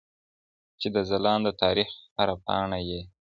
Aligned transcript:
چي 0.79 0.87
د 0.95 0.97
ځلانده 1.09 1.51
تاریخ 1.63 1.89
هره 2.17 2.35
پاڼه 2.45 2.79
یې 2.89 3.01